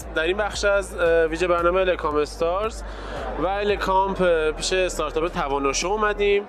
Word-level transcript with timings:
قسم 0.00 0.14
در 0.14 0.22
این 0.22 0.36
بخش 0.36 0.64
از 0.64 0.96
ویژه 1.30 1.46
برنامه 1.46 1.80
الکام 1.80 2.16
استارز 2.16 2.82
و 3.38 3.46
الکامپ 3.46 4.50
پیش 4.50 4.72
استارتاپ 4.72 5.28
تواناشو 5.28 5.88
اومدیم. 5.88 6.44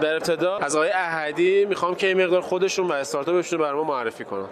در 0.00 0.14
ابتدا 0.14 0.56
از 0.56 0.76
آقای 0.76 0.90
احدی 0.90 1.64
می‌خوام 1.64 1.94
که 1.94 2.06
یه 2.06 2.24
مقدار 2.24 2.40
خودشون 2.40 2.86
و 2.86 2.92
استارتاپشون 2.92 3.58
رو 3.58 3.64
برای 3.64 3.76
ما 3.76 3.84
معرفی 3.84 4.24
کنن. 4.24 4.46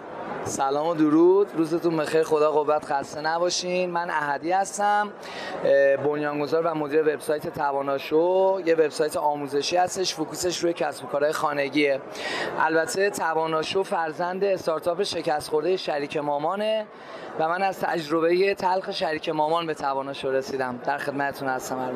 سلام 0.47 0.87
و 0.87 0.93
درود. 0.93 1.47
روزتون 1.55 1.97
بخیر. 1.97 2.23
خدا 2.23 2.51
قوت 2.51 2.85
خسته 2.85 3.21
نباشین. 3.21 3.91
من 3.91 4.09
احدی 4.09 4.51
هستم 4.51 5.09
بنیانگذار 6.05 6.61
و 6.67 6.75
مدیر 6.75 7.01
وبسایت 7.01 7.47
تواناشو. 7.47 8.61
یه 8.65 8.73
وبسایت 8.73 9.17
آموزشی 9.17 9.77
هستش 9.77 10.13
focusش 10.13 10.57
روی 10.57 10.73
کسب 10.73 11.05
و 11.05 11.07
کارهای 11.07 11.31
خانگیه. 11.31 12.01
البته 12.59 13.09
تواناشو 13.09 13.83
فرزند 13.83 14.43
استارتاپ 14.43 15.03
شکست 15.03 15.49
خورده 15.49 15.77
شریک 15.77 16.17
مامانه 16.17 16.85
و 17.39 17.49
من 17.49 17.63
از 17.63 17.79
تجربه 17.79 18.55
تلخ 18.55 18.91
شریک 18.91 19.29
مامان 19.29 19.67
به 19.67 19.73
تواناشو 19.73 20.31
رسیدم. 20.31 20.79
در 20.85 20.97
خدمتتون 20.97 21.47
هستم 21.47 21.79
هر 21.79 21.91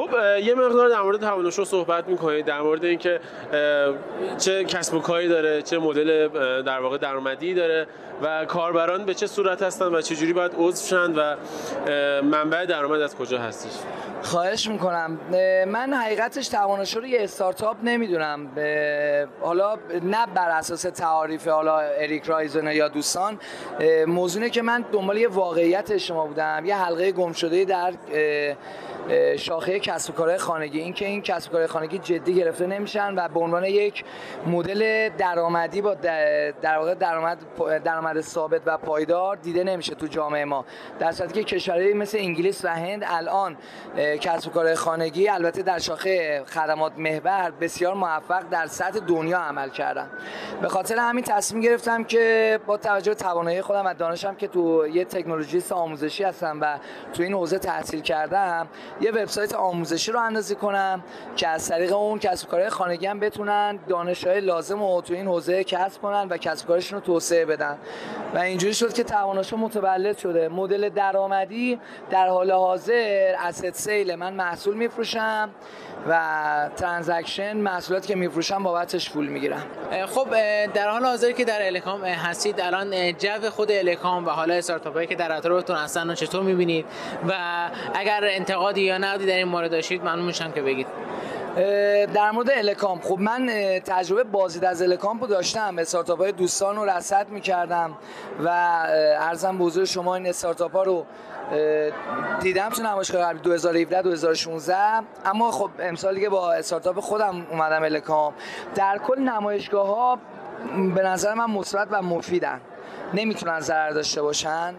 خب 0.00 0.10
یه 0.42 0.54
مقدار 0.54 0.88
در 0.88 1.00
مورد 1.00 1.20
توانشو 1.20 1.64
صحبت 1.64 2.08
می‌کنید 2.08 2.44
در 2.44 2.60
مورد 2.60 2.84
اینکه 2.84 3.20
چه 4.38 4.64
کسب 4.64 4.94
و 4.94 5.00
کاری 5.00 5.28
داره 5.28 5.62
چه 5.62 5.78
مدل 5.78 6.28
در 6.62 6.80
واقع 6.80 6.98
درآمدی 6.98 7.54
داره 7.54 7.86
و 8.22 8.44
کاربران 8.44 9.04
به 9.04 9.14
چه 9.14 9.26
صورت 9.26 9.62
هستن 9.62 9.86
و 9.86 10.00
چه 10.00 10.16
جوری 10.16 10.32
باید 10.32 10.52
عضو 10.58 10.86
شن 10.86 11.14
و 11.14 11.36
منبع 12.22 12.64
درآمد 12.64 13.00
از 13.00 13.16
کجا 13.16 13.38
هستش؟ 13.38 13.70
خواهش 14.22 14.68
می‌کنم. 14.68 15.18
من 15.66 15.92
حقیقتش 15.92 16.48
توانشو 16.48 17.00
رو 17.00 17.06
یه 17.06 17.22
استارتاپ 17.22 17.76
نمی‌دونم. 17.82 18.48
حالا 19.40 19.76
نه 20.02 20.26
بر 20.34 20.50
اساس 20.50 20.82
تعاریف 20.82 21.48
حالا 21.48 21.78
اریک 21.78 22.24
رایزن 22.24 22.72
یا 22.72 22.88
دوستان. 22.88 23.38
موضوعه 24.06 24.50
که 24.50 24.62
من 24.62 24.84
دنبال 24.92 25.16
یه 25.16 25.28
واقعیت 25.28 25.96
شما 25.96 26.26
بودم 26.26 26.62
یه 26.64 26.76
حلقه 26.76 27.12
گم 27.12 27.32
شده 27.32 27.64
در 27.64 27.92
شاخه 29.36 29.80
کسب 29.80 30.10
و 30.10 30.12
کارهای 30.16 30.38
خانگی. 30.38 30.80
اینکه 30.80 31.06
این 31.06 31.22
کسب 31.22 31.48
و 31.48 31.52
کارهای 31.52 31.66
خانگی 31.66 31.98
جدی 31.98 32.34
گرفته 32.34 32.66
نمیشن 32.66 33.14
و 33.14 33.28
به 33.28 33.40
عنوان 33.40 33.64
یک 33.64 34.04
مدل 34.46 35.08
درآمدی 35.08 35.82
با 35.82 35.94
در 35.94 36.78
واقع 36.78 36.94
درآمد 36.94 37.38
درآمد 37.84 38.20
ثابت 38.20 38.62
و 38.66 38.78
پایدار 38.78 39.36
دیده 39.36 39.64
نمیشه 39.64 39.94
تو 39.94 40.06
جامعه 40.06 40.44
ما. 40.44 40.64
در 40.98 41.12
صورتی 41.12 41.44
که 41.44 41.56
کشورهای 41.56 41.94
مثل 41.94 42.18
انگلیس 42.18 42.64
و 42.64 42.68
هند 42.68 43.04
الان 43.06 43.56
کسب 43.96 44.48
و 44.48 44.50
کارهای 44.50 44.74
خانگی 44.74 45.28
البته 45.28 45.62
در 45.62 45.78
شاخه 45.78 46.42
خدمات 46.46 46.92
محور 46.98 47.52
بسیار 47.60 47.94
موفق 47.94 48.42
در 48.50 48.66
سطح 48.66 48.98
دنیا 48.98 49.38
عمل 49.38 49.68
کردن. 49.68 50.10
به 50.62 50.68
خاطر 50.68 50.96
همین 50.96 51.24
تصمیم 51.24 51.62
گرفتم 51.62 52.04
که 52.04 52.58
با 52.66 52.76
توجه 52.76 53.10
به 53.10 53.14
توانایی 53.14 53.62
خودم 53.62 53.86
و 53.86 53.94
دانشم 53.94 54.34
که 54.34 54.48
تو 54.48 54.86
یه 54.86 55.04
تکنولوژیست 55.04 55.72
آموزشی 55.72 56.24
هستم 56.24 56.58
و 56.60 56.78
تو 57.14 57.22
این 57.22 57.34
حوزه 57.34 57.58
تحصیل 57.58 58.00
کردم 58.00 58.68
یه 59.00 59.10
وبسایت 59.10 59.54
آموزشی 59.54 60.12
رو 60.12 60.20
اندازی 60.20 60.54
کنم 60.54 61.04
که 61.36 61.48
از 61.48 61.68
طریق 61.68 61.92
اون 61.92 62.18
کسب 62.18 62.48
کارهای 62.48 62.70
خانگی 62.70 63.06
هم 63.06 63.20
بتونن 63.20 63.78
دانشهای 63.88 64.40
لازم 64.40 64.82
رو 64.82 65.02
تو 65.06 65.14
این 65.14 65.26
حوزه 65.26 65.64
کسب 65.64 66.02
کنن 66.02 66.28
و 66.28 66.36
کسب 66.36 66.66
کارشون 66.66 66.98
رو 66.98 67.04
توسعه 67.06 67.44
بدن. 67.44 67.78
و 68.34 68.38
اینجوری 68.38 68.74
شد 68.74 68.92
که 68.92 69.04
تواناشو 69.04 69.56
متولد 69.56 70.18
شده. 70.18 70.48
مدل 70.48 70.88
درآمدی 70.88 71.80
در 72.10 72.28
حال 72.28 72.50
حاضر 72.50 73.34
اسید 73.38 73.74
سیل 73.74 74.14
من 74.14 74.32
محصول 74.32 74.76
میفروشم 74.76 75.50
و 76.08 76.20
transaction 76.76 77.56
محصولاتی 77.56 78.08
که 78.08 78.14
میفروشم 78.14 78.62
بابتش 78.62 79.10
پول 79.10 79.26
می‌گیرم. 79.26 79.62
خب 80.06 80.26
در 80.66 80.88
حال 80.88 81.04
حاضر 81.04 81.32
که 81.32 81.44
در 81.44 81.66
الکام 81.66 82.04
هستید 82.04 82.60
الان 82.60 83.12
جو 83.12 83.50
خود 83.50 83.72
الکام 83.72 84.26
و 84.26 84.30
حالا 84.30 84.54
استارتاپایی 84.54 85.06
که 85.06 85.14
در 85.14 85.36
اطرافتون 85.36 85.76
هستن 85.76 86.14
چطور 86.14 86.42
می‌بینید؟ 86.42 86.86
و 87.28 87.34
اگر 87.94 88.24
انتقادی 88.80 88.82
یا 88.82 88.98
نقدی 88.98 89.26
در 89.26 89.36
این 89.36 89.48
مورد 89.48 89.70
داشتید 89.70 90.02
ممنون 90.02 90.24
میشم 90.24 90.52
که 90.52 90.62
بگید. 90.62 90.86
در 92.14 92.30
مورد 92.30 92.50
الکام 92.50 93.00
خب 93.00 93.18
من 93.18 93.46
تجربه 93.86 94.24
بازدید 94.24 94.64
از 94.64 94.82
الکام 94.82 95.20
رو 95.20 95.26
داشتم. 95.26 95.78
استارتاپ 95.78 96.18
های 96.18 96.32
دوستان 96.32 96.76
رو 96.76 96.84
رصد 96.84 97.28
می‌کردم 97.28 97.96
و 98.44 98.48
عرضم 99.20 99.58
به 99.58 99.84
شما 99.84 100.14
این 100.14 100.26
استارتاپ 100.26 100.72
ها 100.72 100.82
رو 100.82 101.06
دیدم 102.40 102.68
تو 102.68 102.82
نمایشگاه 102.82 103.22
قبلی 103.22 103.40
2017 103.40 104.02
2016 104.02 104.76
اما 105.24 105.50
خب 105.50 105.70
امسال 105.80 106.20
که 106.20 106.28
با 106.28 106.52
استارتاپ 106.52 107.00
خودم 107.00 107.46
اومدم 107.50 107.82
الکام 107.82 108.34
در 108.74 108.98
کل 108.98 109.18
نمایشگاه 109.18 109.86
ها 109.86 110.18
به 110.94 111.02
نظر 111.02 111.34
من 111.34 111.50
مثبت 111.50 111.88
و 111.90 112.02
مفیدن. 112.02 112.60
نمی‌تونن 113.14 113.60
ضرر 113.60 113.90
داشته 113.90 114.22
باشن 114.22 114.74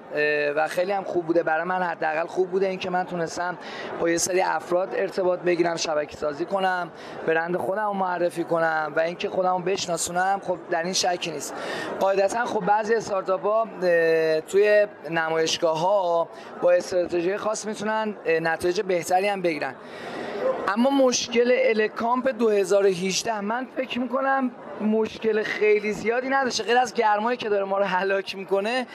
و 0.55 0.67
خیلی 0.67 0.91
هم 0.91 1.03
خوب 1.03 1.25
بوده. 1.25 1.43
برای 1.43 1.63
من 1.63 1.83
حداقل 1.83 2.27
خوب 2.27 2.51
بوده 2.51 2.67
اینکه 2.67 2.89
من 2.89 3.03
تونستم 3.03 3.57
با 3.99 4.09
یه 4.09 4.17
سری 4.17 4.41
افراد 4.41 4.89
ارتباط 4.95 5.39
بگیرم 5.39 5.75
شبکه 5.75 6.17
سازی 6.17 6.45
کنم 6.45 6.91
برند 7.27 7.57
خودم 7.57 7.85
رو 7.85 7.93
معرفی 7.93 8.43
کنم 8.43 8.93
و 8.95 8.99
اینکه 8.99 9.29
خودم 9.29 9.55
رو 9.55 9.59
بشناسونم 9.59 10.41
خب 10.43 10.57
در 10.71 10.83
این 10.83 10.93
شکی 10.93 11.31
نیست. 11.31 11.53
قاعدتا 11.99 12.45
خب 12.45 12.65
بعضی 12.65 12.95
استارتاپ 12.95 13.43
ها 13.43 13.67
توی 14.47 14.87
نمایشگاه 15.09 15.79
ها 15.79 16.29
با 16.61 16.71
استراتژی 16.71 17.37
خاص 17.37 17.65
می‌تونن 17.65 18.15
نتایج 18.41 18.81
بهتری 18.81 19.27
هم 19.27 19.41
بگیرن. 19.41 19.75
اما 20.67 20.89
مشکل 20.89 21.51
الکامپ 21.55 22.29
2018 22.29 23.41
من 23.41 23.67
فکر 23.77 23.99
می‌کنم 23.99 24.51
مشکل 24.81 25.43
خیلی 25.43 25.93
زیادی 25.93 26.29
نداشته. 26.29 26.63
غیر 26.63 26.77
از 26.77 26.93
گرمایی 26.93 27.37
که 27.37 27.49
داره 27.49 27.63
ما 27.63 27.77
رو 27.77 27.83
هلاک 27.83 28.35
می‌کنه 28.35 28.87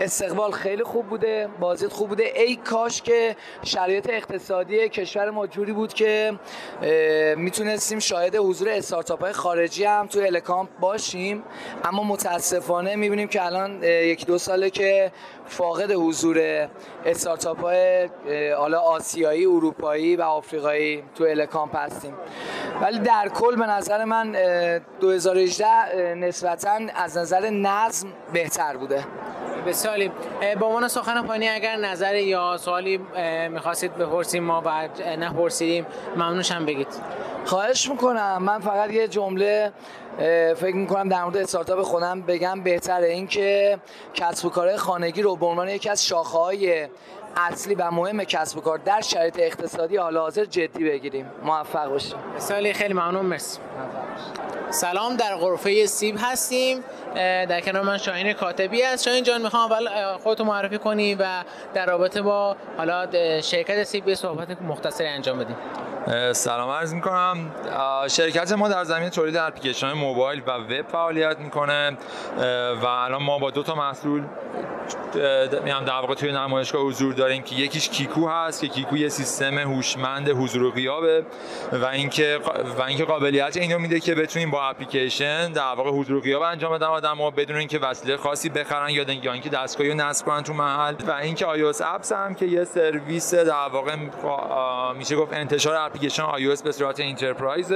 استقبال 0.00 0.50
خیلی 0.50 0.82
خوب 0.84 1.06
بوده 1.06 1.48
بازیت 1.60 1.92
خوب 1.92 2.08
بوده. 2.08 2.32
ای 2.36 2.56
کاش 2.56 3.02
که 3.02 3.36
شرایط 3.62 4.10
اقتصادی 4.10 4.88
کشور 4.88 5.30
ما 5.30 5.46
جوری 5.46 5.72
بود 5.72 5.94
که 5.94 6.32
می‌تونستیم 7.36 7.98
شاهد 7.98 8.36
حضور 8.36 8.68
استارتاپ 8.68 9.22
های 9.22 9.32
خارجی 9.32 9.84
هم 9.84 10.06
توی 10.06 10.26
الکامپ 10.26 10.68
باشیم. 10.80 11.42
اما 11.84 12.02
متاسفانه 12.02 12.96
می‌بینیم 12.96 13.28
که 13.28 13.46
الان 13.46 13.82
یکی 13.82 14.26
دو 14.26 14.38
ساله 14.38 14.70
که 14.70 15.12
فاقد 15.46 15.92
حضور 15.92 16.68
استارتاپ 17.06 17.60
های 17.60 18.08
حالا 18.56 18.80
آسیایی 18.80 19.44
اروپایی 19.44 20.16
و 20.16 20.22
آفریقایی 20.22 21.02
تو 21.14 21.24
الکامپ 21.24 21.76
هستیم. 21.76 22.14
ولی 22.82 22.98
در 22.98 23.28
کل 23.28 23.56
به 23.56 23.66
نظر 23.66 24.04
من 24.04 24.36
2018 25.34 26.14
نسبتا 26.14 26.78
از 26.94 27.18
نظر 27.18 27.50
نظم 27.50 28.08
بهتر 28.32 28.76
بوده. 28.76 29.04
بسیاری 29.66 30.12
به 30.60 30.66
عنوان 30.66 30.88
سخن 30.88 31.22
پایانی 31.22 31.48
اگر 31.48 31.76
نظر 31.76 32.14
یا 32.14 32.56
سوالی 32.56 33.00
می‌خواستید 33.48 33.96
بپرسیم 33.96 34.44
ما 34.44 34.62
و 34.64 34.88
نپرسیدیم 35.18 35.86
ممنونشم 36.16 36.66
بگید. 36.66 36.88
خواهش 37.44 37.88
می‌کنم. 37.88 38.42
من 38.42 38.58
فقط 38.58 38.90
یه 38.90 39.08
جمله 39.08 39.72
فکر 40.56 40.74
می‌کنم 40.74 41.08
در 41.08 41.24
مورد 41.24 41.36
استارتاپ 41.36 41.82
خودم 41.82 42.22
بگم. 42.22 42.60
بهتره 42.60 43.06
اینکه 43.06 43.78
کسب 44.14 44.46
و 44.46 44.50
کار 44.50 44.76
خانگی 44.76 45.22
رو 45.22 45.36
به 45.36 45.46
عنوان 45.46 45.68
یکی 45.68 45.90
از 45.90 46.06
شاخه 46.06 46.38
های 46.38 46.88
اصلی 47.36 47.74
و 47.74 47.90
مهم 47.90 48.24
کسب 48.24 48.58
و 48.58 48.60
کار 48.60 48.78
در 48.78 49.00
شرایط 49.00 49.38
اقتصادی 49.38 49.96
حال 49.96 50.16
حاضر 50.16 50.44
جدی 50.44 50.84
بگیریم. 50.84 51.30
موفق 51.42 51.88
باشیم 51.88 52.18
سالی 52.38 52.72
خیلی 52.72 52.94
ممنون. 52.94 53.26
مرسی. 53.26 53.58
سلام 54.70 55.16
در 55.16 55.36
غرفه 55.36 55.86
سیب 55.86 56.16
هستیم. 56.20 56.84
در 57.14 57.60
کنار 57.60 57.82
من 57.82 57.98
شاهین 57.98 58.32
کاتبی 58.32 58.82
است. 58.82 59.04
شاهین 59.04 59.24
جان 59.24 59.42
می‌خوام 59.42 59.72
اول 59.72 60.16
خودتو 60.16 60.44
معرفی 60.44 60.78
کنی 60.78 61.14
و 61.14 61.44
در 61.74 61.86
رابطه 61.86 62.22
با 62.22 62.56
حالا 62.76 63.06
شرکت 63.40 63.84
سیب 63.84 64.14
صحبت 64.14 64.62
مختصری 64.62 65.06
انجام 65.06 65.38
بدیم 65.38 65.56
سلام 66.32 66.70
عرض 66.70 66.94
می‌کنم. 66.94 67.50
شرکت 68.08 68.52
ما 68.52 68.68
در 68.68 68.84
زمین 68.84 69.08
تولید 69.08 69.36
اپلیکیشن 69.36 69.92
موبایل 69.92 70.42
و 70.46 70.50
وب 70.50 70.88
فعالیت 70.88 71.38
می‌کنه 71.38 71.96
و 72.82 72.86
الان 72.86 73.22
ما 73.22 73.38
با 73.38 73.50
دو 73.50 73.62
تا 73.62 73.74
محصول 73.74 74.22
میام 75.64 75.84
در 75.84 75.92
واقع 75.92 76.14
توی 76.14 76.32
نمایشگاه 76.32 76.82
حضور 76.82 77.14
داریم 77.14 77.42
که 77.42 77.54
یکیش 77.54 77.88
کیکو 77.88 78.28
هست 78.28 78.60
که 78.60 78.68
کیکو 78.68 78.96
یه 78.96 79.08
سیستم 79.08 79.58
هوشمند 79.58 80.28
حضور 80.28 80.62
و 80.62 80.70
غیابه 80.70 81.22
و 81.72 81.84
اینکه 81.84 82.40
و 82.78 82.82
اینکه 82.82 83.04
قابلیت 83.04 83.56
اینو 83.56 83.78
میده 83.78 84.00
که 84.00 84.14
بتونیم 84.14 84.50
با 84.50 84.62
اپلیکیشن 84.62 85.52
در 85.52 85.74
واقع 85.74 85.90
حضور 85.90 86.16
و 86.16 86.20
غیاب 86.20 86.42
انجام 86.42 86.72
بدن 86.72 86.86
آدم‌ها 86.86 87.30
بدون 87.30 87.56
اینکه 87.56 87.78
وسیله 87.78 88.16
خاصی 88.16 88.48
بخرن 88.48 88.90
یا 88.90 89.32
اینکه 89.32 89.48
دستگاهی 89.48 89.90
رو 89.90 89.96
نصب 89.96 90.26
کنن 90.26 90.42
تو 90.42 90.52
محل. 90.52 90.94
و 91.06 91.10
اینکه 91.10 91.44
iOS 91.44 91.80
اپس 91.80 92.12
هم 92.12 92.34
که 92.34 92.46
یه 92.46 92.64
سرویس 92.64 93.34
در 93.34 93.68
واقع 93.72 93.96
میشه 94.98 95.16
گفت 95.16 95.32
انتشار 95.32 95.76
اپلیکیشن 95.94 96.22
iOS 96.22 96.62
به 96.62 96.72
صورت 96.72 97.00
enterprise 97.00 97.72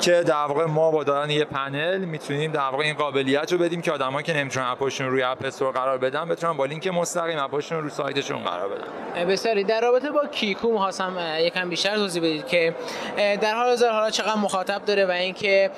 که 0.00 0.22
در 0.22 0.34
واقع 0.34 0.64
ما 0.64 0.90
با 0.90 1.04
دادن 1.04 1.30
یه 1.30 1.44
پنل 1.44 1.98
می‌تونیم 1.98 2.52
در 2.52 2.60
واقع 2.60 2.84
این 2.84 2.94
قابلیت 2.94 3.52
رو 3.52 3.58
بدیم 3.58 3.82
که 3.82 3.92
آدمایی 3.92 4.26
که 4.26 4.32
نمی‌تونن 4.36 4.66
اپشون 4.66 5.06
روی 5.06 5.22
اپ 5.22 5.44
استور 5.44 5.72
قرار 5.72 5.98
بدن 5.98 6.28
بتونن 6.28 6.56
با 6.56 6.66
لینک 6.66 6.86
مستقیم 6.86 7.38
اپشون 7.38 7.82
رو 7.82 7.88
سایتشون 7.88 8.38
قرار 8.38 8.68
بدن. 8.68 9.24
بسیاری. 9.24 9.64
در 9.64 9.80
رابطه 9.80 10.10
با 10.10 10.26
کیکو 10.26 10.72
می‌خواستم 10.72 11.16
یکم 11.38 11.68
بیشتر 11.68 11.96
توضیح 11.96 12.22
بدید 12.22 12.46
که 12.46 12.74
در 13.16 13.54
حال 13.54 13.66
حاضر 13.66 13.90
حالا 13.90 14.10
چقدر 14.10 14.36
مخاطب 14.36 14.84
داره 14.84 15.06
و 15.06 15.10
اینکه 15.10 15.70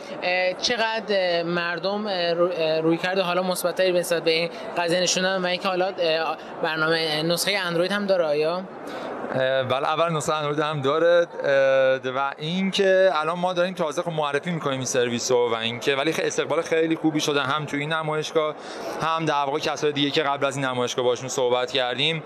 چقدر 0.60 1.42
مردم 1.42 2.08
رویکرد 2.82 3.22
حالا 3.22 3.42
مثبتری 3.42 3.92
نسبت 3.92 4.22
به 4.22 4.30
این 4.30 4.50
قضیه 4.76 5.00
نشون 5.00 5.26
دادن 5.26 5.42
و 5.42 5.46
اینکه 5.46 5.68
حالا 5.68 5.92
برنامه 6.62 7.22
نسخه 7.22 7.58
اندروید 7.66 7.92
هم 7.92 8.06
داره 8.06 8.24
آیا 8.24 8.62
بله 9.68 9.88
اول 9.88 10.12
نسخه 10.12 10.34
اندروید 10.34 10.60
هم 10.60 10.80
داره 10.80 11.26
و 12.16 12.34
اینکه 12.38 13.10
الان 13.12 13.38
ما 13.38 13.52
داریم 13.52 13.74
تازه 13.74 14.02
خب 14.02 14.12
معرفی 14.12 14.50
می‌کنیم 14.50 14.76
این 14.76 14.86
سرویس 14.86 15.30
رو 15.30 15.50
و 15.52 15.54
اینکه 15.54 15.94
ولی 15.96 16.12
خیلی 16.12 16.28
استقبال 16.28 16.62
خیلی 16.62 16.96
خوبی 16.96 17.20
شده 17.20 17.42
هم 17.42 17.64
تو 17.64 17.76
این 17.76 17.92
نمایشگاه 17.92 18.54
هم 19.02 19.24
در 19.24 19.34
واقع 19.34 19.58
کسای 19.58 19.92
دیگه 19.92 20.10
که 20.10 20.22
قبل 20.22 20.46
از 20.46 20.56
این 20.56 20.64
نمایشگاه 20.64 21.04
باشون 21.04 21.28
صحبت 21.28 21.72
کردیم 21.72 22.22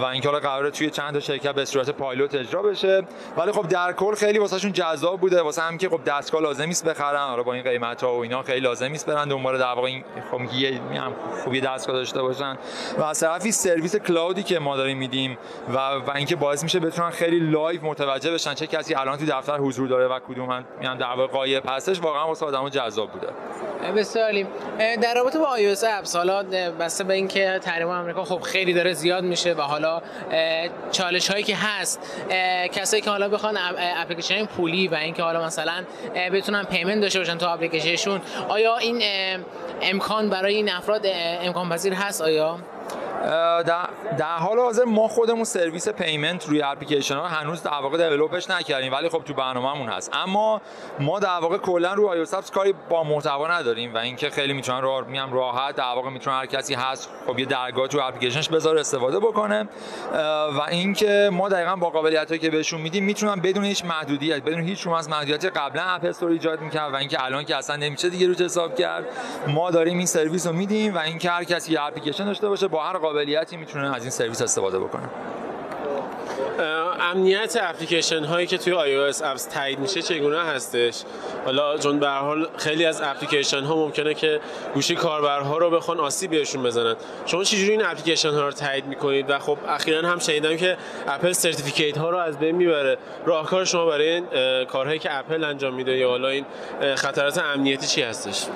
و 0.00 0.04
اینکه 0.04 0.28
حالا 0.28 0.40
قراره 0.40 0.70
توی 0.70 0.90
چند 0.90 1.14
تا 1.14 1.20
شرکت 1.20 1.54
به 1.54 1.64
صورت 1.64 1.90
پایلوت 1.90 2.34
اجرا 2.34 2.62
بشه. 2.62 3.02
ولی 3.36 3.52
خب 3.52 3.68
در 3.68 3.92
کل 3.92 4.14
خیلی 4.14 4.38
واسهشون 4.38 4.72
جذاب 4.72 5.20
بوده. 5.20 5.42
واسه 5.42 5.62
هم 5.62 5.78
که 5.78 5.88
خب 5.88 6.04
دستگاه 6.04 6.42
لازم 6.42 6.64
نیست 6.64 6.88
بخرن. 6.88 7.28
حالا 7.28 7.42
با 7.42 7.54
این 7.54 7.62
قیمت 7.62 8.04
و 8.04 8.06
اینا 8.06 8.42
خیلی 8.42 8.60
لازم 8.60 8.86
نیست 8.86 9.06
برن 9.06 9.28
دنبال 9.28 9.58
در 9.58 9.64
واقع 9.64 9.88
این 9.88 10.04
خب 10.30 10.54
یه 10.54 10.80
خوبی 11.44 11.60
دستگاه 11.60 11.96
داشته 11.96 12.22
باشن. 12.22 12.58
و 12.98 13.02
از 13.02 13.20
طرفی 13.20 13.52
سرویس 13.52 13.96
cloudی 13.96 14.42
که 14.42 14.58
ما 14.58 14.76
داریم 14.76 14.98
میدیم 14.98 15.38
و 15.68 15.78
و 15.78 16.10
اینکه 16.14 16.36
باعث 16.36 16.62
میشه 16.62 16.80
بتونن 16.80 17.10
خیلی 17.10 17.38
live 17.38 17.84
متوجه 17.84 18.30
بشن 18.30 18.54
چه 18.62 18.66
کسی 18.66 18.94
الان 18.94 19.18
تو 19.18 19.26
دفتر 19.26 19.58
حضور 19.58 19.88
داره 19.88 20.08
و 20.08 20.18
کدوم 20.18 20.50
هم 20.50 20.64
میان 20.80 20.98
در 20.98 21.06
واقع 21.06 21.26
غایب 21.26 21.62
هستش 21.68 22.00
واقعا 22.00 22.26
واسه 22.26 22.46
آدمو 22.46 22.68
جذاب 22.68 23.10
بوده. 23.10 23.28
بسیار 23.96 24.32
در 25.02 25.14
رابطه 25.14 25.38
با 25.38 25.58
iOS 25.58 25.84
اپس 25.84 26.16
حالا 26.16 26.42
بسته 26.80 27.04
به 27.04 27.14
اینکه 27.14 27.60
تحریم 27.62 27.88
آمریکا 27.88 28.24
خب 28.24 28.40
خیلی 28.40 28.72
داره 28.72 28.92
زیاد 28.92 29.24
میشه 29.24 29.54
و 29.54 29.60
حالا 29.60 30.02
چالش 30.92 31.30
هایی 31.30 31.44
که 31.44 31.56
هست 31.56 32.00
کسایی 32.72 33.02
که 33.02 33.10
حالا 33.10 33.28
بخوان 33.28 33.58
اپلیکیشن 33.78 34.46
پولی 34.46 34.88
و 34.88 34.94
اینکه 34.94 35.22
حالا 35.22 35.44
مثلا 35.44 35.84
بتونن 36.32 36.64
payment 36.64 37.00
داشته 37.00 37.18
باشن 37.18 37.38
تو 37.38 37.48
اپلیکیشنشون 37.48 38.20
آیا 38.48 38.76
این 38.76 39.02
امکان 39.82 40.30
برای 40.30 40.54
این 40.54 40.72
افراد 40.72 41.06
امکان 41.42 41.68
پذیر 41.68 41.94
هست؟ 41.94 42.22
آیا؟ 42.22 42.58
در 44.18 44.36
حال 44.36 44.58
حاضر 44.58 44.84
ما 44.84 45.08
خودمون 45.08 45.44
سرویس 45.44 45.88
payment 45.88 46.48
روی 46.48 46.62
اپلیکیشن 46.62 47.16
ها 47.16 47.28
هنوز 47.28 47.62
در 47.62 47.70
واقع 47.70 47.96
developش 47.96 48.50
نکردیم 48.50 48.92
ولی 48.92 49.08
خب 49.08 49.22
تو 49.24 49.34
برنامه‌مون 49.34 49.88
هست. 49.88 50.10
اما 50.12 50.60
ما 51.00 51.18
در 51.18 51.38
واقع 51.38 51.58
کلا 51.58 51.94
رو 51.94 52.24
iOS 52.24 52.34
اپس 52.34 52.50
کاری 52.50 52.74
با 52.88 53.04
محتوا 53.04 53.48
نداریم 53.48 53.94
و 53.94 53.98
اینکه 53.98 54.30
خیلی 54.30 54.52
می‌تونن 54.52 54.80
راه 54.80 55.06
میام 55.06 55.32
راحت 55.32 55.76
در 55.76 55.84
واقع 55.84 56.10
می‌تونن 56.10 56.36
هر 56.36 56.46
کسی 56.46 56.74
هست 56.74 57.10
خب 57.26 57.38
یه 57.38 57.46
درگاه 57.46 57.88
تو 57.88 57.98
اپلیکیشنش 58.02 58.48
بذاره 58.48 58.80
استفاده 58.80 59.18
بکنه. 59.18 59.68
و 60.58 60.60
اینکه 60.70 61.30
ما 61.32 61.48
دقیقا 61.48 61.76
با 61.76 61.90
قابلیتایی 61.90 62.40
که 62.40 62.50
بهشون 62.50 62.80
میدیم 62.80 63.04
می‌تونن 63.04 63.40
بدون 63.40 63.64
هیچ 63.64 63.84
محدودیت 63.84 64.42
بدون 64.42 64.60
هیچ 64.60 64.86
از 64.86 65.08
محدودیت 65.08 65.56
قبلا 65.56 65.82
اپ 65.82 66.04
استور 66.04 66.30
ایجاد 66.30 66.60
می‌کرد 66.60 66.92
و 66.92 66.96
اینکه 66.96 67.24
الان 67.24 67.44
که 67.44 67.56
اصلا 67.56 67.76
نمیشه 67.76 68.10
دیگه 68.10 68.26
روش 68.26 68.40
حساب 68.40 68.74
کرد 68.74 69.04
ما 69.48 69.70
داریم 69.70 69.98
این 69.98 70.06
سرویس 70.06 70.46
رو 70.46 70.52
میدیم 70.52 70.94
و 70.94 70.98
اینکه 70.98 71.30
هر 71.30 71.44
کسی 71.44 71.76
اپلیکیشن 71.76 72.24
داشته 72.24 72.48
باشه 72.48 72.68
با 72.68 72.84
هر 72.84 72.98
قابلیتی 72.98 73.56
می‌تونه 73.56 73.90
این 74.02 74.10
سرویس 74.10 74.42
استفاده 74.42 74.78
بکنه 74.78 75.08
امنیت 77.00 77.58
اپلیکیشن 77.62 78.24
هایی 78.24 78.46
که 78.46 78.58
توی 78.58 78.72
iOS 78.72 79.22
اپس 79.24 79.44
تایید 79.44 79.78
میشه 79.78 80.02
چگونه 80.02 80.42
هستش؟ 80.42 81.02
حالا 81.44 81.78
چون 81.78 81.98
به 81.98 82.08
حال 82.08 82.48
خیلی 82.56 82.84
از 82.84 83.00
اپلیکیشن 83.02 83.62
ها 83.62 83.76
ممکنه 83.76 84.14
که 84.14 84.40
گوشی 84.74 84.94
کاربرها 84.94 85.58
رو 85.58 85.70
بخوان 85.70 86.00
آسیب 86.00 86.30
بهشون 86.30 86.62
بزنن. 86.62 86.96
شما 87.26 87.44
چجوری 87.44 87.70
این 87.70 87.84
اپلیکیشن 87.84 88.30
ها 88.30 88.42
رو 88.42 88.50
تایید 88.50 88.86
می‌کنید؟ 88.86 89.30
و 89.30 89.38
خب 89.38 89.58
اخیرا 89.68 90.08
هم 90.08 90.18
شنیدم 90.18 90.56
که 90.56 90.76
اپل 91.08 91.32
certificate 91.32 91.98
ها 91.98 92.10
رو 92.10 92.18
از 92.18 92.38
بین 92.38 92.56
می‌بره. 92.56 92.98
راهکار 93.26 93.64
شما 93.64 93.86
برای 93.86 94.22
کارهایی 94.64 94.98
که 94.98 95.18
اپل 95.18 95.44
انجام 95.44 95.74
میده 95.74 95.96
یا 95.96 96.08
حالا 96.08 96.28
این 96.28 96.44
خطرات 96.94 97.38
امنیتی 97.38 97.86
چی 97.86 98.02
هستش؟ 98.02 98.46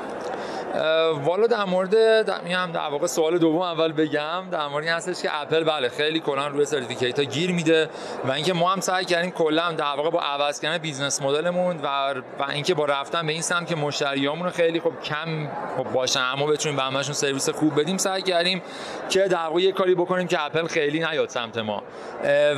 والا 1.25 1.47
در 1.47 1.65
مورد 1.65 1.97
میام 2.45 2.73
در 2.73 2.89
واقع 2.89 3.07
سوال 3.07 3.39
دوم 3.39 3.61
اول 3.61 3.93
بگم 3.93 4.45
در 4.51 4.67
مورد 4.67 4.85
این 4.85 4.93
هستش 4.93 5.23
که 5.23 5.41
اپل 5.41 5.65
بله 5.65 5.89
خیلی 5.89 6.21
کلا 6.21 6.47
روی 6.47 6.65
certificate 6.65 7.19
ها 7.19 7.25
گیر 7.25 7.53
میده 7.53 7.89
و 8.25 8.33
اینکه 8.33 8.53
ما 8.53 8.73
هم 8.73 8.81
سعی 8.81 9.05
کردیم 9.05 9.31
کلا 9.31 9.73
در 9.73 9.95
واقع 9.97 10.11
با 10.11 10.21
عوض 10.21 10.61
کردن 10.61 10.79
business 10.79 11.23
مدلمون 11.23 11.77
و 11.83 12.15
و 12.39 12.51
اینکه 12.51 12.75
با 12.75 12.85
رفتن 12.85 13.27
به 13.27 13.33
این 13.33 13.43
سمت 13.43 13.69
که 13.69 13.77
مشتریامون 13.77 14.51
خیلی 14.51 14.81
خب 14.81 15.01
کم 15.05 15.49
خب 15.77 15.93
باشن 15.93 16.21
اما 16.21 16.47
بتونیم 16.47 16.77
به 16.77 16.83
همشون 16.83 17.15
سرویس 17.15 17.49
خوب 17.49 17.81
بدیم 17.81 17.97
سعی 17.97 18.23
کردیم 18.23 18.63
که 19.09 19.21
در 19.21 19.47
واقع 19.47 19.61
یه 19.61 19.73
کاری 19.73 19.95
بکنیم 19.95 20.27
که 20.27 20.45
اپل 20.45 20.67
خیلی 20.67 20.99
نیاد 20.99 21.29
سمت 21.29 21.59
ما. 21.59 21.83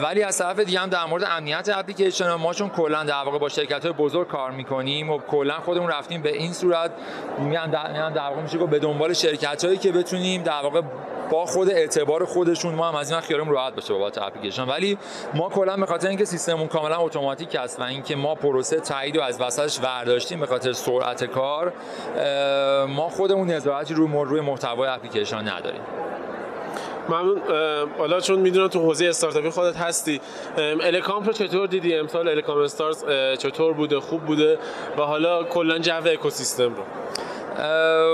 ولی 0.02 0.22
از 0.22 0.38
طرف 0.38 0.58
دیگه 0.58 0.80
هم 0.80 0.88
در 0.88 1.04
مورد 1.04 1.24
امنیت 1.24 1.68
اپلیکیشن 1.74 2.34
ما 2.34 2.54
چون 2.54 2.68
کلا 2.68 3.04
در 3.04 3.22
واقع 3.24 3.38
با 3.38 3.48
شرکت 3.48 3.84
های 3.84 3.92
بزرگ 3.92 4.28
کار 4.28 4.50
می‌کنیم 4.50 5.10
و 5.10 5.18
کلا 5.18 5.60
خودمون 5.60 5.88
رفتیم 5.90 6.22
به 6.22 6.32
این 6.36 6.52
صورت 6.52 6.90
میگم 7.38 7.70
هم 8.08 8.14
در 8.14 8.28
واقع 8.28 8.42
میشه 8.42 8.58
به 8.58 8.78
دنبال 8.78 9.12
شرکت 9.12 9.64
هایی 9.64 9.78
که 9.78 9.92
بتونیم 9.92 10.42
در 10.42 10.62
واقع 10.62 10.80
با 11.30 11.46
خود 11.46 11.70
اعتبار 11.70 12.24
خودشون 12.24 12.74
ما 12.74 12.88
هم 12.88 12.94
از 12.94 13.10
این 13.10 13.20
خیالمون 13.20 13.54
راحت 13.54 13.74
باشه 13.74 13.94
بابت 13.94 14.18
اپلیکیشن 14.18 14.68
ولی 14.68 14.98
ما 15.34 15.48
کلا 15.48 15.76
به 15.76 15.86
خاطر 15.86 16.08
اینکه 16.08 16.24
سیستممون 16.24 16.68
کاملا 16.68 16.98
اتوماتیک 16.98 17.54
است 17.54 17.80
و 17.80 17.82
اینکه 17.82 18.16
ما 18.16 18.34
پروسه 18.34 18.80
تایید 18.80 19.16
رو 19.16 19.22
از 19.22 19.40
وسطش 19.40 19.78
برداشتیم 19.78 20.40
به 20.40 20.46
خاطر 20.46 20.72
سرعت 20.72 21.24
کار 21.24 21.72
ما 22.88 23.08
خودمون 23.08 23.50
نظارتی 23.50 23.94
روی 23.94 24.08
روی 24.24 24.40
محتوای 24.40 24.88
اپلیکیشن 24.88 25.48
نداریم. 25.48 25.80
ممنون. 27.08 27.42
حالا 27.98 28.20
چون 28.20 28.38
می‌دونم 28.38 28.68
تو 28.68 28.80
حوزه 28.80 29.06
استارتاپی 29.06 29.50
خودت 29.50 29.76
هستی 29.76 30.20
الکامپ 30.82 31.26
رو 31.26 31.32
چطور 31.32 31.66
دیدی 31.66 31.96
امسال؟ 31.96 32.28
الکام 32.28 32.58
استارز 32.58 33.04
چطور 33.38 33.72
بوده؟ 33.72 34.00
خوب 34.00 34.20
بوده؟ 34.20 34.58
و 34.98 35.02
حالا 35.02 35.44
کلا 35.44 35.78
جو 35.78 36.06
اکوسیستم 36.06 36.74
رو. 36.74 36.82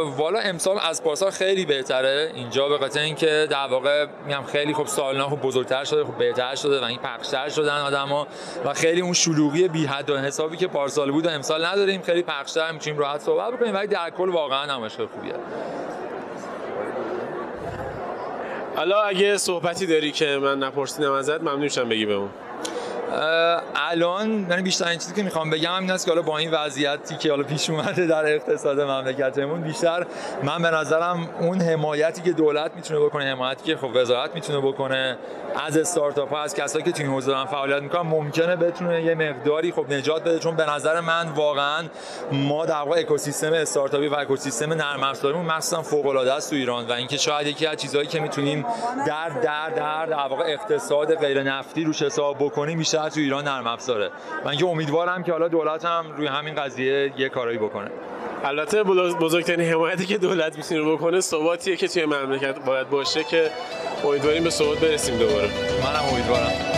والا 0.05 0.39
امسال 0.39 0.79
از 0.83 1.05
پارسال 1.05 1.31
خیلی 1.31 1.65
بهتره. 1.65 2.33
اینجا 2.35 2.69
به 2.69 2.79
خاطر 2.79 3.01
اینکه 3.01 3.47
در 3.51 3.67
واقع 3.67 4.07
میگم 4.27 4.43
خیلی 4.43 4.73
خوب 4.73 4.87
سالنا 4.87 5.29
خوب 5.29 5.41
بزرگتر 5.41 5.85
شده 5.85 6.05
خوب 6.05 6.19
بهتر 6.19 6.55
شده 6.55 6.81
و 6.81 6.85
این 6.85 6.99
پخشتر 6.99 7.49
شدن 7.49 7.81
آدما 7.81 8.27
و 8.65 8.75
خیلی 8.75 9.01
اون 9.01 9.13
شلوغی 9.13 9.69
بی 9.69 9.87
حد 9.87 10.11
و 10.11 10.19
حسابی 10.19 10.57
که 10.57 10.67
پارسال 10.67 11.11
بود 11.11 11.27
و 11.27 11.31
امسال 11.31 11.65
نداریم 11.65 12.03
خیلی 12.03 12.23
پخشتر 12.23 12.73
می‌تونیم 12.73 12.99
راحت 12.99 13.21
صحبت 13.21 13.53
بکنیم. 13.53 13.75
ولی 13.75 13.87
در 13.87 14.11
کل 14.11 14.29
واقعا 14.29 14.77
نمایشگاه 14.77 15.07
خوبیه. 15.07 15.35
حالا 18.77 19.03
اگه 19.03 19.37
صحبتی 19.37 19.87
داری 19.87 20.13
که 20.13 20.27
من 20.27 20.59
نپرسیدم 20.59 21.13
ازت 21.13 21.41
ممنون 21.41 21.89
بگی 21.89 22.07
بهمون 22.07 22.31
الان 23.75 24.47
یعنی 24.51 24.63
بیشتر 24.63 24.89
این 24.89 24.99
چیزی 24.99 25.15
که 25.15 25.23
می‌خوام 25.23 25.51
بگم 25.51 25.81
این 25.81 25.91
است 25.91 26.05
که 26.05 26.11
حالا 26.11 26.23
با 26.23 26.39
این 26.39 26.51
وضعیتی 26.51 27.17
که 27.17 27.31
حالا 27.31 27.43
پیش 27.43 27.71
اومده 27.71 28.07
در 28.07 28.27
اقتصاد 28.27 28.81
مملکتمون 28.81 29.61
بیشتر 29.61 30.07
من 30.43 30.63
به 30.63 30.71
نظرم 30.71 31.29
اون 31.41 31.61
حمایتی 31.61 32.23
که 32.23 32.33
دولت 32.33 32.71
می‌تونه 32.77 33.01
بکنه 33.01 33.25
حمایتی 33.25 33.65
که 33.65 33.77
خب 33.77 33.91
وزارت 33.95 34.35
می‌تونه 34.35 34.61
بکنه 34.61 35.19
از 35.67 35.77
استارتاپ 35.77 36.31
ها 36.31 36.43
از 36.43 36.55
کسایی 36.55 36.85
که 36.85 36.93
تو 36.93 37.03
این 37.03 37.13
حوزه 37.13 37.27
دارن 37.33 37.45
فعالیت 37.45 37.83
می‌کنن 37.83 38.03
ممکنه 38.03 38.57
بتونه 38.57 39.03
یه 39.03 39.15
مقداری 39.15 39.73
خب 39.73 39.93
نجات 39.93 40.23
بده. 40.23 40.39
چون 40.39 40.57
به 40.57 40.71
نظر 40.71 41.01
من 41.01 41.29
واقعا 41.29 41.85
ما 42.33 42.67
در 42.67 42.75
واقع 42.75 43.01
اکوسیستم 43.01 43.53
استارتاپی 43.53 44.07
و 44.07 44.15
اکوسیستم 44.15 44.73
نرم 44.73 45.03
افزاریمون 45.03 45.47
مثلا 45.47 45.83
فوق 45.83 46.07
العاده 46.07 46.33
است 46.33 46.51
تو 46.51 46.57
ایران. 46.57 46.87
و 46.87 46.93
اینکه 46.93 47.17
شاید 47.17 47.47
یکی 47.47 47.67
از 47.67 47.77
چیزهایی 47.77 48.09
که 48.09 48.21
می‌تونیم 48.21 48.67
در 49.07 49.29
در 49.29 49.71
در 49.71 50.07
در 50.07 50.27
واقع 50.29 50.45
اقتصاد 50.47 51.15
غیر 51.15 51.43
نفتی 51.43 51.85
روش 51.85 52.03
حساب 52.03 52.37
بکنیم 52.39 52.79
بیشتر 52.79 53.04
تو 53.09 53.21
ایران 53.21 53.45
نرم 53.45 53.67
افزاره. 53.67 54.11
من 54.45 54.51
اینکه 54.51 54.67
امیدوارم 54.67 55.23
که 55.23 55.33
حالا 55.33 55.49
دولت 55.49 55.85
هم 55.85 56.05
روی 56.17 56.27
همین 56.27 56.55
قضیه 56.55 57.13
یه 57.17 57.29
کارایی 57.29 57.59
بکنه. 57.59 57.91
البته 58.45 58.83
بزرگترین 58.83 59.73
حمایتی 59.73 60.07
که 60.07 60.19
دولت 60.19 60.57
می‌تونه 60.57 60.93
بکنه 60.93 61.21
ثباتیه 61.21 61.77
که 61.77 61.89
توی 61.89 62.05
مملکت 62.05 62.65
باید 62.65 62.91
باشه 62.91 63.25
که 63.25 63.51
امیدواریم 64.05 64.45
به 64.45 64.51
ثبات 64.51 64.79
برسیم 64.79 65.19
دوباره. 65.19 65.49
منم 65.85 66.05
امیدوارم. 66.13 66.74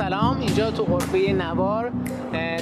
اینجا 0.00 0.70
تو 0.70 0.84
غرفه 0.84 1.32
نوار 1.32 1.92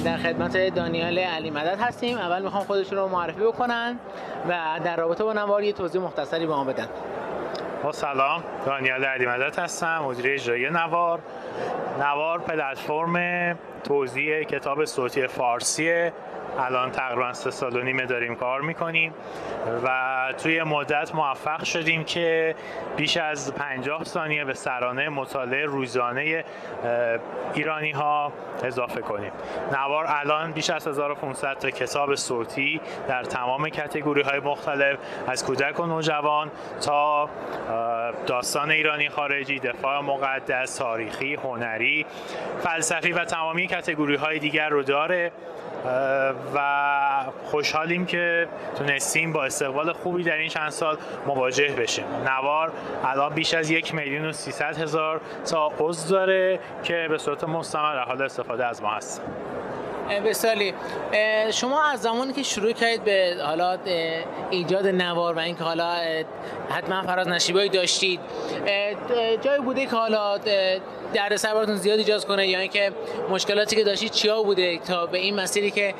در 0.05 0.17
خدمت 0.17 0.75
دانیال 0.75 1.19
علی 1.19 1.49
مدد 1.49 1.79
هستیم. 1.79 2.17
اول 2.17 2.41
می‌خوام 2.41 2.63
خودشون 2.63 2.97
رو 2.97 3.07
معرفی 3.07 3.41
بکنن 3.41 3.99
و 4.49 4.79
در 4.83 4.95
رابطه 4.95 5.23
با 5.23 5.33
نوار 5.33 5.63
یه 5.63 5.73
توضیح 5.73 6.01
مختصری 6.01 6.45
به 6.45 6.53
ما 6.53 6.63
بدن. 6.63 6.87
با 7.83 7.91
سلام 7.91 8.43
دانیال 8.65 9.05
علی 9.05 9.25
مدد 9.25 9.59
هستم 9.59 9.99
مدیر 9.99 10.33
اجرایی 10.33 10.69
نوار. 10.69 11.19
نوار 11.99 12.39
پلتفرم 12.39 13.57
توزیع 13.83 14.43
کتاب 14.43 14.85
صوتی 14.85 15.27
فارسی 15.27 16.11
الان 16.59 16.91
تقریبا 16.91 17.33
سه 17.33 17.51
سال 17.51 17.75
و 17.75 17.81
نیمه 17.81 18.05
داریم 18.05 18.35
کار 18.35 18.61
می‌کنیم 18.61 19.13
و 19.85 20.33
توی 20.37 20.63
مدت 20.63 21.15
موفق 21.15 21.63
شدیم 21.63 22.03
که 22.03 22.55
بیش 22.97 23.17
از 23.17 23.55
50 23.55 24.03
ثانیه 24.03 24.45
به 24.45 24.53
سرانه 24.53 25.09
مطالعه 25.09 25.65
روزانه 25.65 26.43
ایرانی 27.53 27.91
ها 27.91 28.31
اضافه 28.63 29.01
کنیم. 29.01 29.31
نوار 29.71 30.05
الان 30.07 30.51
بیش 30.51 30.69
از 30.69 30.87
1500 30.87 31.57
تا 31.57 31.69
کتاب 31.69 32.15
صوتی 32.15 32.81
در 33.07 33.23
تمام 33.23 33.69
کتگوری 33.69 34.21
های 34.21 34.39
مختلف 34.39 34.97
از 35.27 35.45
کودک 35.45 35.79
و 35.79 35.85
نوجوان 35.85 36.51
تا 36.81 37.29
داستان 38.27 38.71
ایرانی 38.71 39.09
خارجی 39.09 39.59
دفاع 39.59 40.01
مقدس 40.01 40.75
تاریخی 40.75 41.35
هنری. 41.35 42.05
فلسفی 42.59 43.11
و 43.11 43.25
تمامی 43.25 43.67
کتگوری 43.67 44.15
های 44.15 44.39
دیگر 44.39 44.69
رو 44.69 44.83
داره. 44.83 45.31
و 46.55 47.25
خوشحالیم 47.43 48.05
که 48.05 48.47
تونستیم 48.77 49.33
با 49.33 49.45
استقبال 49.45 49.93
خوبی 49.93 50.23
در 50.23 50.37
این 50.37 50.49
چند 50.49 50.69
سال 50.69 50.97
مواجه 51.27 51.75
بشیم. 51.77 52.05
نوار 52.25 52.71
الان 53.03 53.33
بیش 53.33 53.53
از 53.53 53.69
یک 53.69 53.95
میلیون 53.95 54.25
و 54.25 54.31
سیصد 54.31 54.77
هزار 54.77 55.21
تا 55.45 55.71
عضو 55.79 56.15
داره 56.15 56.59
که 56.83 57.07
به 57.09 57.17
صورت 57.17 57.43
مستمر 57.43 57.99
حال 57.99 58.21
استفاده 58.21 58.65
از 58.65 58.81
ما 58.81 58.89
هست. 58.89 59.21
بسیاری 60.09 60.73
شما 61.51 61.83
از 61.83 62.01
زمانی 62.01 62.33
که 62.33 62.43
شروع 62.43 62.71
کردید 62.71 63.03
به 63.03 63.35
حالا 63.45 63.77
ایجاد 64.49 64.87
نوار 64.87 65.33
و 65.33 65.39
اینکه 65.39 65.63
حالا 65.63 65.95
حتما 66.69 67.01
فراز 67.01 67.27
نشیبایی 67.27 67.69
داشتید 67.69 68.19
جایی 69.41 69.61
بوده 69.61 69.85
که 69.85 69.95
حالا 69.95 70.37
در 71.13 71.29
براتون 71.29 71.75
زیاد 71.75 71.99
ایجاد 71.99 72.25
کنه 72.25 72.47
یا 72.47 72.59
اینکه 72.59 72.91
مشکلاتی 73.29 73.75
که 73.75 73.83
داشتید 73.83 74.11
چیا 74.11 74.43
بوده 74.43 74.77
تا 74.77 75.05
به 75.05 75.17
این 75.17 75.35
مسیری 75.35 75.71
که 75.71 75.93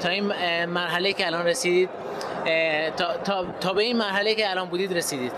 تا 0.00 0.08
این 0.08 0.24
مرحله 0.64 1.12
که 1.12 1.26
الان 1.26 1.46
رسیدید 1.46 1.88
تا, 2.96 3.16
تا, 3.24 3.46
تا 3.60 3.72
به 3.72 3.82
این 3.82 3.96
مرحله 3.96 4.34
که 4.34 4.50
الان 4.50 4.68
بودید 4.68 4.96
رسیدید؟ 4.96 5.32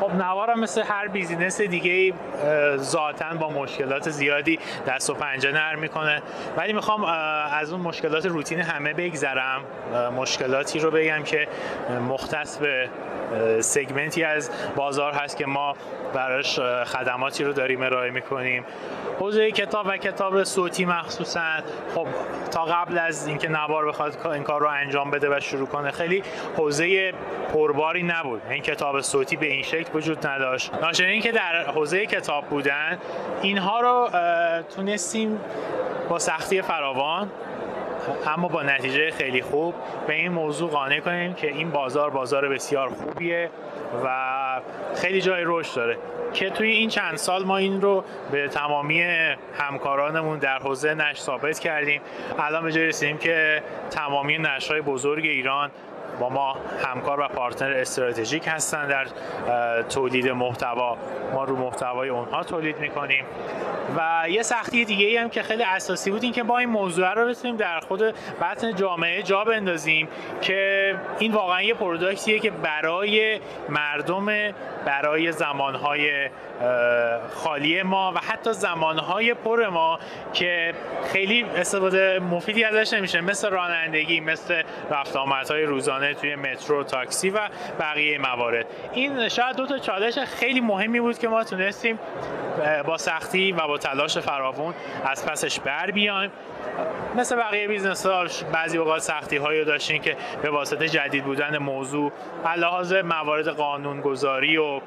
خب 0.00 0.14
نوارم 0.14 0.60
مثل 0.60 0.82
هر 0.82 1.08
بیزینس 1.08 1.60
دیگه 1.60 2.14
ذاتا 2.76 3.34
با 3.40 3.50
مشکلات 3.50 4.10
زیادی 4.10 4.58
دست 4.86 5.10
و 5.10 5.14
پنجه 5.14 5.52
نرم 5.52 5.78
می‌کنه. 5.78 6.22
ولی 6.56 6.72
می‌خوام 6.72 7.04
از 7.52 7.72
اون 7.72 7.80
مشکلات 7.80 8.26
روتین 8.26 8.60
همه 8.60 8.94
بگذرم. 8.94 9.64
مشکلاتی 10.16 10.78
رو 10.78 10.90
بگم 10.90 11.22
که 11.22 11.48
مختص 12.08 12.58
به 12.58 12.88
سگمنتی 13.60 14.24
از 14.24 14.50
بازار 14.76 15.12
هست 15.12 15.36
که 15.36 15.46
ما 15.46 15.74
براش 16.14 16.60
خدماتی 16.60 17.44
رو 17.44 17.52
داریم 17.52 17.82
ارائه 17.82 18.10
می‌کنیم. 18.10 18.64
حوزه 19.20 19.50
کتاب 19.50 19.86
و 19.88 19.96
کتاب 19.96 20.44
صوتی 20.44 20.84
مخصوصا. 20.84 21.40
خب 21.94 22.06
تا 22.50 22.64
قبل 22.64 22.98
از 22.98 23.26
اینکه 23.26 23.48
نوار 23.48 23.86
بخواد 23.86 24.26
این 24.26 24.42
کار 24.42 24.60
رو 24.60 24.68
انجام 24.68 25.10
بده 25.10 25.36
و 25.36 25.40
شروع 25.40 25.66
کنه 25.66 25.90
خیلی 25.90 26.22
حوزه 26.56 27.12
پرباری 27.52 28.02
نبود. 28.02 28.42
این 28.50 28.62
کتاب 28.62 29.00
صوتی 29.00 29.36
به 29.36 29.46
این 29.46 29.62
شکل 29.62 29.87
وجود 29.94 30.26
نداشت. 30.26 30.74
ناشنین 30.82 31.22
که 31.22 31.32
در 31.32 31.64
حوزه 31.64 32.06
کتاب 32.06 32.44
بودن 32.44 32.98
اینها 33.42 33.80
رو 33.80 34.08
تونستیم 34.76 35.40
با 36.08 36.18
سختی 36.18 36.62
فراوان 36.62 37.30
اما 38.26 38.48
با 38.48 38.62
نتیجه 38.62 39.10
خیلی 39.10 39.42
خوب 39.42 39.74
به 40.06 40.14
این 40.14 40.32
موضوع 40.32 40.70
قانع 40.70 41.00
کنیم 41.00 41.34
که 41.34 41.48
این 41.48 41.70
بازار 41.70 42.10
بازار 42.10 42.48
بسیار 42.48 42.88
خوبیه 42.88 43.50
و 44.04 44.60
خیلی 44.96 45.20
جای 45.20 45.42
رشد 45.46 45.76
داره. 45.76 45.98
که 46.32 46.50
توی 46.50 46.70
این 46.70 46.88
چند 46.88 47.16
سال 47.16 47.44
ما 47.44 47.56
این 47.56 47.80
رو 47.80 48.04
به 48.32 48.48
تمامی 48.48 49.02
همکارانمون 49.58 50.38
در 50.38 50.58
حوزه 50.58 50.94
نشر 50.94 51.20
ثابت 51.20 51.58
کردیم. 51.58 52.00
الان 52.38 52.62
به 52.62 52.72
جای 52.72 52.86
رسیدیم 52.86 53.18
که 53.18 53.62
تمامی 53.90 54.38
نشرهای 54.38 54.80
بزرگ 54.80 55.24
ایران 55.24 55.70
با 56.20 56.28
ما 56.28 56.56
همکار 56.84 57.20
و 57.20 57.28
پارتنر 57.28 57.72
استراتژیک 57.72 58.48
هستن 58.48 58.88
در 58.88 59.06
تولید 59.82 60.28
محتوا. 60.28 60.96
ما 61.32 61.44
رو 61.44 61.56
محتوای 61.56 62.08
اونها 62.08 62.44
تولید 62.44 62.78
می‌کنیم. 62.78 63.24
و 63.96 64.30
یه 64.30 64.42
سختی 64.42 64.84
دیگه 64.84 65.06
ای 65.06 65.16
هم 65.16 65.28
که 65.28 65.42
خیلی 65.42 65.62
اساسی 65.62 66.10
بود 66.10 66.22
این 66.22 66.32
که 66.32 66.42
با 66.42 66.58
این 66.58 66.68
موضوع 66.68 67.14
رو 67.14 67.28
بتونیم 67.28 67.56
در 67.56 67.80
خود 67.80 68.02
بطن 68.40 68.74
جامعه 68.74 69.22
جا 69.22 69.44
بندازیم 69.44 70.08
که 70.40 70.94
این 71.18 71.32
واقعا 71.32 71.62
یه 71.62 71.74
پروداکتیه 71.74 72.38
که 72.38 72.50
برای 72.50 73.40
مردم 73.68 74.26
برای 74.86 75.32
زمانهای 75.32 76.28
خالی 77.34 77.82
ما 77.82 78.12
و 78.12 78.18
حتی 78.18 78.52
زمانهای 78.52 79.34
پر 79.34 79.68
ما 79.68 79.98
که 80.32 80.74
خیلی 81.12 81.42
استفاده 81.56 82.18
مفیدی 82.18 82.64
ازش 82.64 82.92
نمیشه. 82.92 83.20
مثل 83.20 83.50
رانندگی 83.50 84.20
مثل 84.20 84.62
رفت 84.90 85.16
آمدهای 85.16 85.62
روزانه 85.62 86.07
توی 86.14 86.36
مترو 86.36 86.84
تاکسی 86.84 87.30
و 87.30 87.38
بقیه 87.80 88.18
موارد. 88.18 88.66
این 88.92 89.28
شاید 89.28 89.56
دو 89.56 89.66
تا 89.66 89.78
چالش 89.78 90.18
خیلی 90.18 90.60
مهمی 90.60 91.00
بود 91.00 91.18
که 91.18 91.28
ما 91.28 91.44
تونستیم 91.44 91.98
با 92.86 92.96
سختی 92.96 93.52
و 93.52 93.66
با 93.66 93.78
تلاش 93.78 94.18
فراوون 94.18 94.74
از 95.04 95.26
پسش 95.26 95.60
بر 95.60 95.90
بیایم. 95.90 96.30
مثل 97.16 97.36
بقیه 97.36 97.68
business 97.68 98.06
ها 98.06 98.26
بعضی 98.52 98.78
اوقات 98.78 98.98
سختی 98.98 99.36
هایی 99.36 99.64
داشتیم 99.64 100.02
که 100.02 100.16
به 100.42 100.50
واسطه 100.50 100.88
جدید 100.88 101.24
بودن 101.24 101.58
موضوع 101.58 102.12
لحاظ 102.56 102.92
موارد 102.92 103.48
قانون 103.48 104.00
گذاری 104.00 104.56
و 104.56 104.80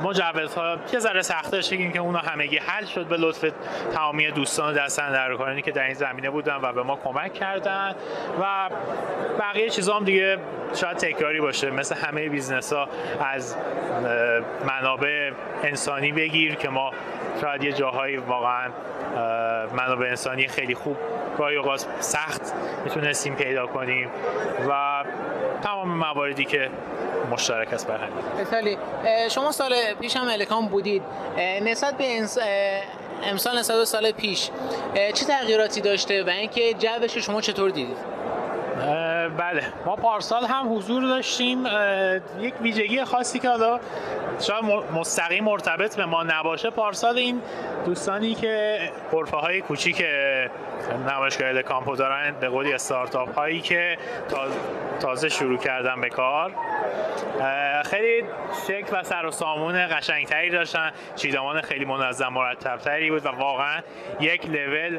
مجوزها 0.00 0.76
یه 0.92 0.98
ذره 0.98 1.22
سخت 1.22 1.52
داشتیم 1.52 1.92
که 1.92 1.98
اونا 1.98 2.18
همگی 2.18 2.58
حل 2.58 2.84
شد 2.84 3.06
به 3.06 3.16
لطف 3.16 3.44
تمامی 3.94 4.30
دوستان 4.30 4.74
دست 4.74 5.12
اندرکارانی 5.12 5.62
که 5.62 5.70
در 5.70 5.84
این 5.84 5.94
زمینه 5.94 6.30
بودن 6.30 6.56
و 6.62 6.72
به 6.72 6.82
ما 6.82 6.96
کمک 6.96 7.34
کردن. 7.34 7.94
و 8.40 8.70
بقیه 9.38 9.68
چیزا 9.70 9.96
هم 9.96 10.04
دیگه 10.04 10.38
شاید 10.74 10.96
تکراری 10.96 11.40
باشه. 11.40 11.70
مثل 11.70 11.94
همه 11.94 12.28
business 12.28 12.72
ها 12.72 12.88
از 13.20 13.56
منابع 14.66 15.30
انسانی 15.62 16.12
بگیر 16.12 16.54
که 16.54 16.68
ما 16.68 16.90
شاید 17.40 17.64
یه 17.64 17.72
جاهایی 17.72 18.16
واقعا 18.16 18.70
منابع 19.72 20.06
انسانی 20.06 20.48
خیلی 20.48 20.74
خوب 20.74 20.96
گاهی 21.38 21.56
اوقات 21.56 21.86
سخت 22.00 22.52
می‌تونستیم 22.84 23.34
پیدا 23.34 23.66
کنیم 23.66 24.10
و 24.68 25.04
تمام 25.62 25.88
مواردی 25.88 26.44
که 26.44 26.70
مشترک 27.30 27.72
است 27.72 27.86
بر 27.86 27.98
همین 27.98 28.78
شما 29.28 29.52
سال 29.52 29.74
پیش 30.00 30.16
هم 30.16 30.28
الکام 30.28 30.68
بودید. 30.68 31.02
نسبت 31.62 31.96
به 31.96 32.04
امسال 33.24 33.58
نسبت 33.58 33.76
به 33.76 33.84
سال 33.84 34.10
پیش 34.10 34.50
چه 34.94 35.24
تغییراتی 35.24 35.80
داشته 35.80 36.24
و 36.24 36.28
اینکه 36.28 36.74
جوش 36.74 37.18
شما 37.18 37.40
چطور 37.40 37.70
دیدید؟ 37.70 37.96
بله. 39.28 39.62
ما 39.86 39.96
پارسال 39.96 40.44
هم 40.44 40.76
حضور 40.76 41.02
داشتیم 41.02 41.66
یک 42.38 42.54
ویژگی 42.60 43.04
خاصی 43.04 43.38
که 43.38 43.48
حالا 43.48 43.80
شاید 44.40 44.64
مستقیم 44.94 45.44
مرتبط 45.44 45.96
به 45.96 46.04
ما 46.04 46.22
نباشه. 46.22 46.70
پارسال 46.70 47.18
این 47.18 47.42
دوستانی 47.86 48.34
که 48.34 48.78
غرفه 49.12 49.36
های 49.36 49.60
کوچیک 49.60 50.04
نمایشگاه 51.08 51.62
کامپو 51.62 51.96
دارن 51.96 52.34
به 52.40 52.48
قولی 52.48 52.72
استارتاپ 52.72 53.34
هایی 53.34 53.60
که 53.60 53.98
تازه 55.00 55.28
شروع 55.28 55.58
کردن 55.58 56.00
به 56.00 56.08
کار 56.08 56.52
خیلی 57.84 58.24
شکل 58.66 59.00
و 59.00 59.02
سر 59.02 59.26
و 59.26 59.30
سامون 59.30 59.86
قشنگتری 59.86 60.50
داشتن. 60.50 60.92
چیدمان 61.16 61.60
خیلی 61.60 61.84
منظم 61.84 62.28
مرتبتری 62.28 63.10
بود 63.10 63.26
و 63.26 63.28
واقعا 63.28 63.82
یک 64.20 64.46
لول 64.46 64.98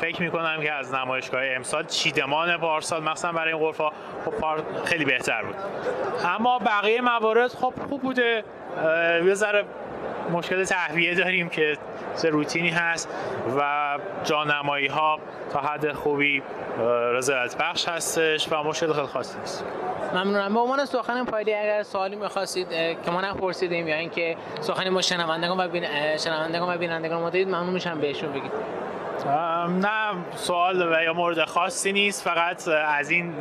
فکر 0.00 0.22
می‌کنم 0.22 0.62
که 0.62 0.72
از 0.72 0.94
نمایشگاه 0.94 1.42
امسال 1.44 1.84
چیدمان 1.84 2.56
پارسال 2.56 3.02
مثلا 3.02 3.27
برای 3.32 3.52
این 3.52 3.62
غرفه 3.62 3.90
خب 4.24 4.34
خیلی 4.84 5.04
بهتر 5.04 5.42
بود. 5.42 5.56
اما 6.24 6.58
بقیه 6.58 7.00
موارد 7.00 7.50
خب 7.50 7.74
خوب 7.88 8.02
بوده. 8.02 8.44
یه 9.24 9.34
ذره 9.34 9.64
مشکل 10.32 10.64
تهویه 10.64 11.14
داریم 11.14 11.48
که 11.48 11.78
سه 12.14 12.28
روتینی 12.28 12.70
هست 12.70 13.08
و 13.58 13.98
جانمایی 14.24 14.86
ها 14.86 15.18
تا 15.52 15.60
حد 15.60 15.92
خوبی 15.92 16.42
رضایت 17.12 17.56
بخش 17.56 17.88
هستش 17.88 18.52
و 18.52 18.62
مشکل 18.62 18.92
خیلی 18.92 19.06
خاصی 19.06 19.38
نیست. 19.38 19.64
ممنونم. 20.14 20.54
به 20.54 20.60
عنوان 20.60 20.84
سخن 20.84 21.24
پایلی 21.24 21.54
اگر 21.54 21.82
سوالی 21.82 22.16
می‌خواستید 22.16 22.68
که 23.04 23.10
ما 23.10 23.20
نپرسیدیم 23.20 23.88
یا 23.88 23.96
اینکه 23.96 24.36
سخنی 24.60 24.90
ما 24.90 25.02
شنوندگان 25.02 25.60
و 25.60 25.68
بین... 25.68 25.86
شنوندگان 26.16 26.74
و 26.74 26.78
بینندگان 26.78 27.20
ما 27.20 27.30
دارید 27.30 27.48
ممنون 27.48 27.70
میشم 27.70 28.00
بهشون 28.00 28.32
بگید. 28.32 28.52
نه 29.68 30.14
سوال 30.34 30.92
و 30.92 31.02
یا 31.02 31.12
مورد 31.12 31.44
خاصی 31.44 31.92
نیست 31.92 32.22
فقط 32.22 32.68
از 32.68 33.10
این 33.10 33.34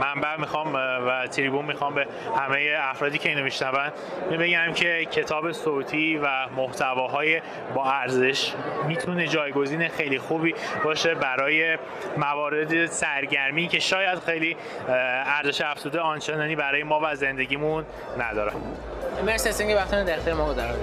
منبع 0.00 0.36
می‌خوام 0.36 0.74
و 0.74 1.26
تریبون 1.26 1.64
می‌خوام 1.64 1.94
به 1.94 2.06
همه 2.36 2.76
افرادی 2.80 3.18
که 3.18 3.28
اینو 3.28 3.42
میشنون 3.44 3.90
بگم 4.30 4.72
که 4.72 5.04
کتاب 5.04 5.52
صوتی 5.52 6.18
و 6.22 6.28
محتواهای 6.56 7.42
با 7.74 7.84
ارزش 7.84 8.52
می‌تونه 8.86 9.26
جایگزین 9.26 9.88
خیلی 9.88 10.18
خوبی 10.18 10.54
باشه 10.84 11.14
برای 11.14 11.78
موارد 12.16 12.86
سرگرمی 12.86 13.68
که 13.68 13.78
شاید 13.78 14.18
خیلی 14.18 14.56
ارزش 15.26 15.60
افزوده 15.60 16.00
آنچنانی 16.00 16.56
برای 16.56 16.82
ما 16.82 17.00
و 17.02 17.14
زندگیمون 17.14 17.84
نداره 18.18 18.52
مرسی 19.26 19.48
از 19.48 19.60
اینکه 19.60 19.76
وقتتون 19.76 20.04
در 20.04 20.32
ما 20.32 20.44
قرار 20.44 20.76